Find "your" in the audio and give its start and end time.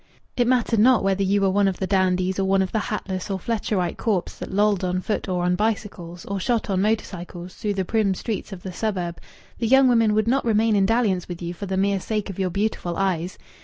12.39-12.49